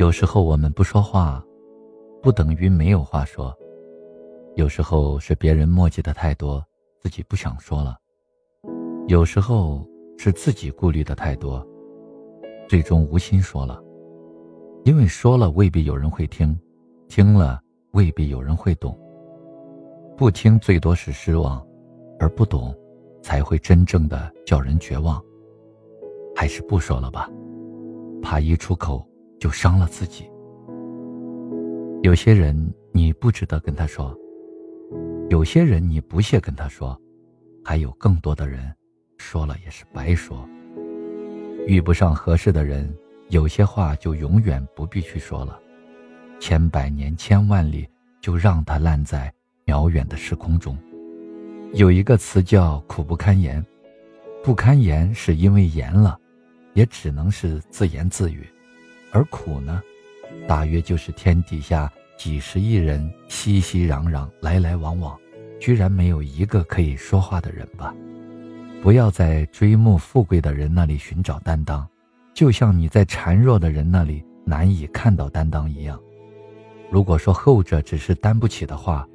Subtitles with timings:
[0.00, 1.44] 有时候我们不说话，
[2.22, 3.54] 不等于没有话说。
[4.54, 6.64] 有时候是别人墨迹的太多，
[6.98, 7.94] 自己不想说了；
[9.08, 9.86] 有时候
[10.16, 11.62] 是自己顾虑的太多，
[12.66, 13.78] 最终无心说了。
[14.86, 16.58] 因为说了未必有人会听，
[17.06, 17.60] 听了
[17.92, 18.98] 未必有人会懂。
[20.16, 21.62] 不听最多是失望，
[22.18, 22.74] 而不懂，
[23.20, 25.22] 才会真正的叫人绝望。
[26.34, 27.28] 还是不说了吧，
[28.22, 29.06] 怕一出口
[29.40, 30.30] 就伤了自己。
[32.02, 32.54] 有些人
[32.92, 34.16] 你不值得跟他说，
[35.30, 36.96] 有些人你不屑跟他说，
[37.64, 38.72] 还有更多的人，
[39.16, 40.46] 说了也是白说。
[41.66, 42.94] 遇不上合适的人，
[43.30, 45.58] 有些话就永远不必去说了。
[46.38, 47.88] 千百年千万里，
[48.20, 49.32] 就让它烂在
[49.66, 50.76] 遥远的时空中。
[51.72, 53.64] 有一个词叫苦不堪言，
[54.42, 56.18] 不堪言是因为言了。
[56.72, 58.46] 也只能是自言自语，
[59.12, 59.82] 而苦呢，
[60.46, 65.18] 大约就是天底下几十亿人熙熙攘攘来来往往，
[65.60, 67.94] 居然没有一个可以说话的人吧？
[68.82, 71.86] 不要在追慕富贵的人那里寻找担当，
[72.32, 76.00] 就像你在孱弱的人那里难以看到担当一样。
[76.90, 79.06] 如果说后者只是担不起的话，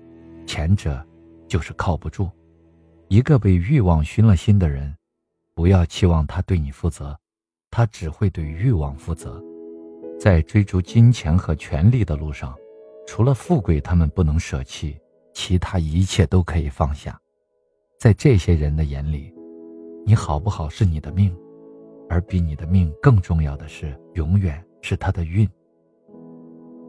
[0.45, 1.03] 前者
[1.47, 2.29] 就是靠不住。
[3.07, 4.95] 一个被欲望熏了心的人，
[5.53, 7.17] 不要期望他对你负责。
[7.71, 9.43] 他只会对欲望负责，
[10.19, 12.55] 在追逐金钱和权力的路上，
[13.05, 14.97] 除了富贵，他们不能舍弃，
[15.33, 17.19] 其他一切都可以放下。
[17.99, 19.33] 在这些人的眼里，
[20.05, 21.35] 你好不好是你的命，
[22.09, 25.47] 而比你的命更重要的是，永远是他的运。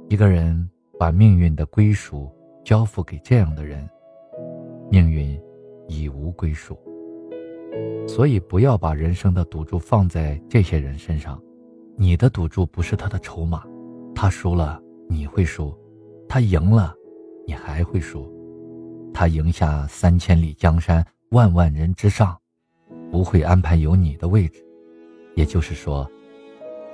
[0.08, 0.68] 一个人
[0.98, 2.30] 把命运的归属
[2.64, 3.88] 交付给这样的人，
[4.90, 5.40] 命运
[5.88, 6.78] 已无归属。
[8.06, 11.42] 所以，不要把人生的赌注放在这些人身上。
[11.98, 13.64] 你的赌注不是他的筹码，
[14.14, 15.74] 他输了你会输，
[16.28, 16.94] 他赢了
[17.46, 18.30] 你还会输。
[19.14, 22.36] 他赢下三千里江山，万万人之上，
[23.10, 24.62] 不会安排有你的位置。
[25.34, 26.06] 也就是说，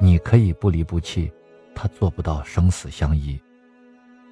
[0.00, 1.32] 你可以不离不弃，
[1.74, 3.36] 他做不到生死相依。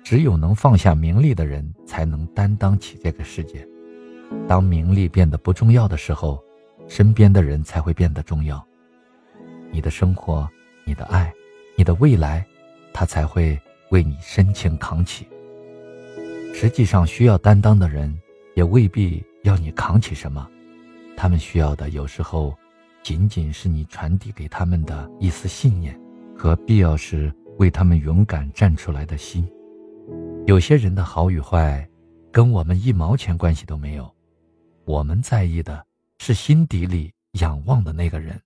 [0.05, 3.67] 只有能放下名利的人，才能担当起这个世界。
[4.47, 6.41] 当名利变得不重要的时候，
[6.87, 8.65] 身边的人才会变得重要。
[9.73, 10.49] 你的生活、
[10.91, 11.33] 你的爱、
[11.77, 12.45] 你的未来，
[12.93, 13.57] 他才会
[13.91, 15.25] 为你深情扛起。
[16.53, 18.13] 实际上，需要担当的人，
[18.57, 20.51] 也未必要你扛起什么，
[21.17, 22.59] 他们需要的有时候，
[23.05, 25.97] 仅仅是你传递给他们的一丝信念，
[26.37, 29.49] 和必要时为他们勇敢站出来的心。
[30.49, 31.89] 有些人的好与坏，
[32.33, 34.13] 跟我们一毛钱关系都没有。
[34.87, 35.87] 我们在意的
[36.19, 38.37] 是心底里仰望的那个人，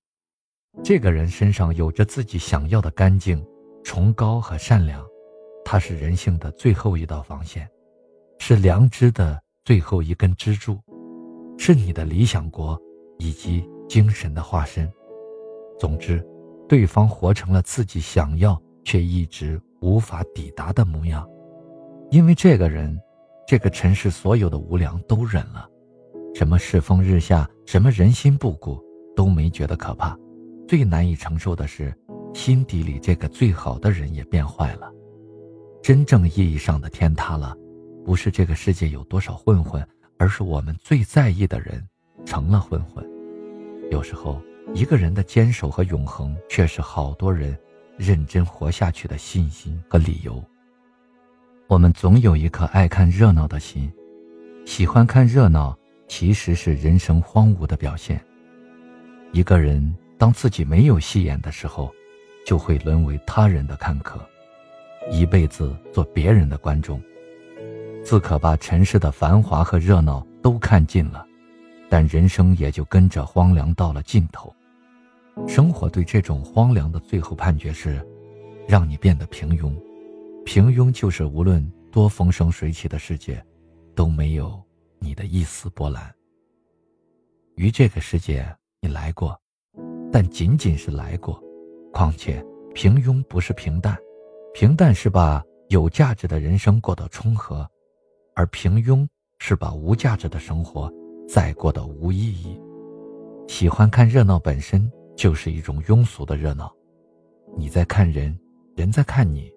[0.83, 3.43] 这个人身上有着自己想要的干净、
[3.83, 5.03] 崇高和善良，
[5.65, 7.69] 他是人性的最后一道防线，
[8.39, 10.79] 是良知的最后一根支柱，
[11.57, 12.81] 是你的理想国
[13.19, 14.91] 以及精神的化身。
[15.79, 16.25] 总之，
[16.69, 21.27] 对方活成了自己想要却一直无法抵达的模样，
[22.11, 22.99] 因为这个人，
[23.47, 25.69] 这个尘世所有的无良都忍了。
[26.35, 28.83] 什么世风日下，什么人心不古，
[29.15, 30.19] 都没觉得可怕。
[30.67, 31.95] 最难以承受的是，
[32.33, 34.91] 心底里这个最好的人也变坏了。
[35.83, 37.57] 真正意义上的天塌了，
[38.05, 39.87] 不是这个世界有多少混混，
[40.19, 41.87] 而是我们最在意的人
[42.25, 43.05] 成了混混。
[43.91, 44.41] 有时候，
[44.75, 47.57] 一个人的坚守和永恒，却是好多人
[47.97, 50.43] 认真活下去的信心和理由。
[51.67, 53.93] 我们总有一颗爱看热闹的心，
[54.65, 55.77] 喜欢看热闹。
[56.07, 58.23] 其实是人生荒芜的表现。
[59.33, 59.83] 一个人
[60.19, 61.93] 当自己没有戏演的时候，
[62.47, 64.21] 就会沦为他人的看客，
[65.11, 67.03] 一辈子做别人的观众，
[68.05, 71.27] 自可把尘世的繁华和热闹都看尽了，
[71.89, 74.55] 但人生也就跟着荒凉到了尽头。
[75.49, 78.07] 生活对这种荒凉的最后判决是，
[78.69, 79.75] 让你变得平庸。
[80.45, 83.45] 平庸就是无论多风生水起的世界，
[83.95, 84.63] 都没有。
[85.01, 86.11] 你的一丝波澜。
[87.57, 88.47] 于这个世界，
[88.81, 89.39] 你来过，
[90.15, 91.43] 但仅仅是来过。
[91.93, 92.41] 况且，
[92.73, 93.99] 平庸不是平淡，
[94.53, 97.69] 平淡是把有价值的人生过得充和，
[98.37, 99.05] 而平庸
[99.41, 100.89] 是把无价值的生活
[101.29, 102.57] 再过得无意义。
[103.49, 106.73] 喜欢看热闹本身就是一种庸俗的热闹。
[107.57, 108.39] 你在看人，
[108.77, 109.53] 人在看你，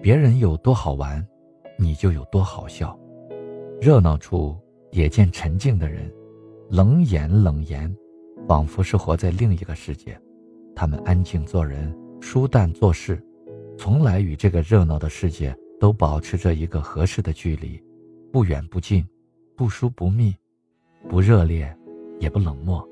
[0.00, 1.22] 别人有多好玩，
[1.78, 2.98] 你就有多好笑。
[3.82, 4.58] 热闹处。
[4.92, 6.12] 也见沉静的人，
[6.68, 7.94] 冷眼冷言，
[8.50, 10.20] 仿佛是活在另一个世界。
[10.74, 13.24] 他们安静做人，舒淡做事，
[13.78, 17.80] 从来与这个热闹的世界都保持着一个合适的距离，
[18.32, 19.06] 不远不近，
[19.54, 20.34] 不疏不密，
[21.08, 21.72] 不热烈，
[22.18, 22.84] 也不冷漠，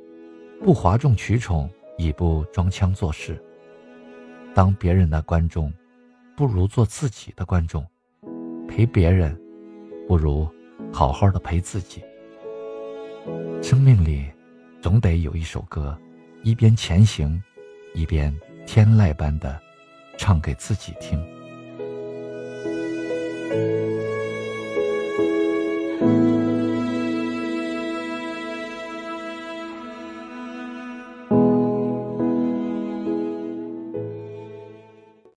[0.62, 3.37] 不哗众取宠，也不装腔作势。
[4.55, 5.72] 当别人的观众，
[6.37, 7.82] 不如做自己的观众；
[8.69, 9.37] 陪别人，
[10.06, 10.46] 不如
[10.93, 12.00] 好好的陪自己。
[13.60, 14.25] 生命里，
[14.88, 15.94] 总得有一首歌，
[16.43, 17.38] 一边前行，
[17.93, 18.35] 一边
[18.67, 19.61] 天籁般的
[20.17, 21.23] 唱给自己听。